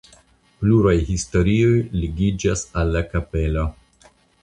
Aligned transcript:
Pluraj 0.63 0.93
historioj 1.09 1.75
ligiĝas 2.01 2.67
al 2.83 2.93
la 2.99 3.07
kapelo. 3.15 3.71